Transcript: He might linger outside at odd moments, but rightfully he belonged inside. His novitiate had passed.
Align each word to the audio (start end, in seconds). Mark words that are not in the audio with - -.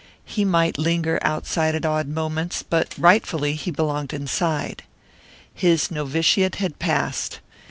He 0.25 0.43
might 0.45 0.79
linger 0.79 1.19
outside 1.21 1.75
at 1.75 1.85
odd 1.85 2.07
moments, 2.07 2.63
but 2.63 2.91
rightfully 2.97 3.53
he 3.53 3.69
belonged 3.69 4.15
inside. 4.15 4.81
His 5.53 5.91
novitiate 5.91 6.55
had 6.55 6.79
passed. 6.79 7.39